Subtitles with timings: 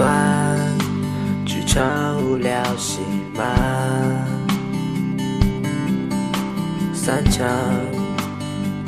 [0.00, 0.58] 短，
[1.44, 3.00] 剧场无聊戏
[3.36, 3.44] 码，
[6.94, 7.46] 散场，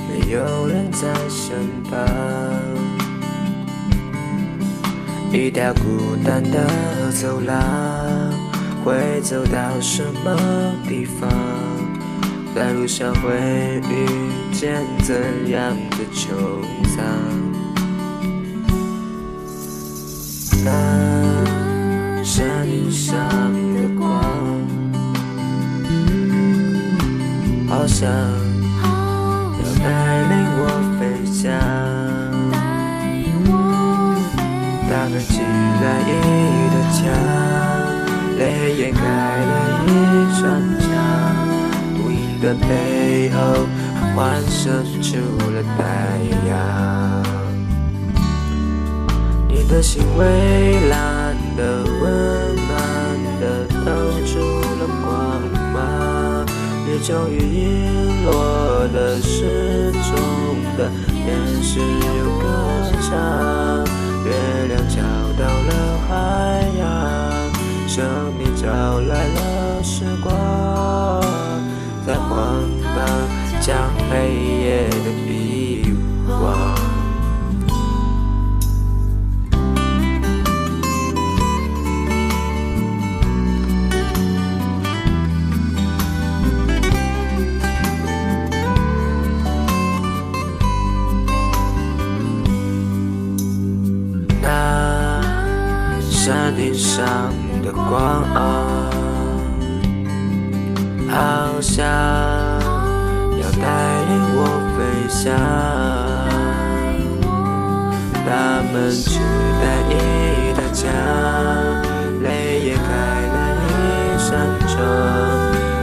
[0.08, 2.00] 没有人在身旁，
[5.30, 6.66] 一条孤单的
[7.10, 7.58] 走廊，
[8.82, 10.34] 会走到什么
[10.88, 11.28] 地方？
[12.54, 14.06] 在路上会遇
[14.50, 15.14] 见怎
[15.50, 16.30] 样的穹
[16.96, 17.04] 苍？
[20.64, 20.70] 那
[22.22, 23.18] 山上
[23.74, 24.08] 的光，
[27.68, 28.08] 好像
[29.58, 29.84] 要带
[30.28, 30.60] 领我
[30.98, 31.40] 飞翔。
[34.88, 35.40] 打开起
[35.82, 36.10] 来一
[36.70, 37.00] 的墙，
[38.38, 38.40] 泪
[38.76, 39.50] 掩盖了
[39.86, 39.88] 一
[40.40, 40.40] 扇
[40.78, 40.82] 墙。
[42.42, 43.36] 的背后，
[44.16, 45.16] 幻射出
[45.50, 45.80] 了太
[46.48, 46.50] 阳。
[49.72, 50.26] 你的心蔚
[50.90, 52.70] 蓝的、温暖
[53.40, 53.80] 的，透
[54.26, 54.38] 出
[54.78, 55.40] 了光
[55.72, 56.44] 芒。
[56.84, 60.12] 你终于遗落的、失踪
[60.76, 61.24] 的，天
[61.62, 61.80] 使
[96.24, 97.04] 山顶上
[97.64, 98.22] 的光。
[101.10, 103.66] 好像要带
[104.06, 104.38] 领我
[104.76, 104.78] 飞
[105.10, 105.34] 翔，
[108.24, 109.18] 他们取
[109.60, 109.92] 代一
[110.54, 110.86] 道墙，
[112.22, 112.26] 泪
[112.66, 112.80] 也开
[113.26, 113.36] 了
[113.66, 113.74] 一
[114.16, 114.30] 扇
[114.68, 114.78] 窗，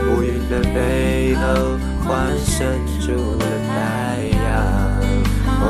[0.08, 1.76] 乌云的背后
[2.08, 2.08] 幻
[2.46, 2.56] 生
[2.98, 3.76] 出了太
[4.40, 4.48] 阳。
[5.60, 5.68] 哇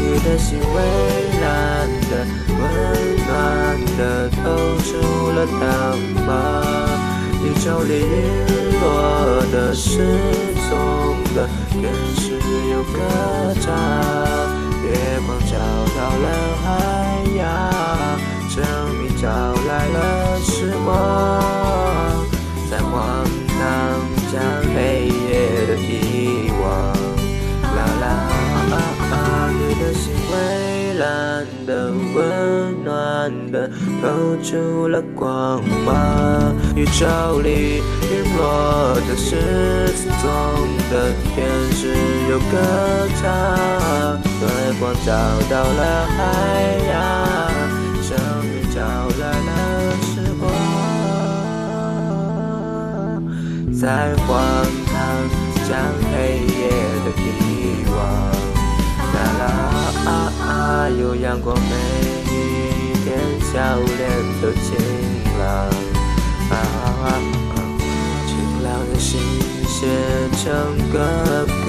[0.00, 0.76] 你的心蔚
[1.42, 1.44] 蓝
[2.08, 2.12] 的、
[5.96, 6.30] 吗漫，
[7.42, 7.90] 一朝零
[8.80, 8.82] 落
[9.52, 9.88] 的失
[10.68, 10.70] 踪
[11.34, 11.82] 的更
[12.16, 12.22] 是
[12.70, 12.98] 有歌
[13.60, 13.66] 唱。
[14.84, 14.88] 月
[15.26, 15.52] 光照
[15.96, 16.26] 到了
[16.62, 16.66] 海
[17.36, 17.40] 洋，
[18.48, 18.56] 证
[19.00, 19.96] 明找来了
[20.40, 21.41] 时光。
[34.02, 35.94] 透出了光芒。
[36.74, 37.80] 宇宙里
[38.10, 39.30] 陨落的、失
[40.20, 40.28] 踪
[40.90, 41.94] 的，天使
[42.28, 42.52] 又歌
[43.22, 43.22] 唱。
[44.40, 44.44] 月
[44.80, 45.10] 光找
[45.48, 46.18] 到了海
[46.90, 46.92] 洋，
[48.02, 48.10] 生
[48.42, 48.76] 命找
[49.20, 49.50] 来了
[50.02, 50.42] 时光，
[53.72, 53.82] 在
[54.26, 54.26] 荒
[54.86, 54.92] 唐
[55.68, 55.70] 将
[56.10, 56.60] 黑夜
[57.04, 57.96] 的遗忘。
[59.14, 59.40] 啦啦
[60.04, 60.10] 啊
[60.42, 60.50] 啊，
[60.90, 61.70] 有阳光，每
[63.12, 64.00] 连笑脸
[64.40, 64.66] 都晴
[65.38, 65.42] 朗。
[68.26, 68.30] 晴
[68.62, 69.10] 朗的心
[69.68, 69.76] 写
[70.38, 70.42] 成
[70.90, 70.94] 歌
[71.66, 71.68] 歌，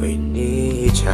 [0.00, 1.12] 为你唱。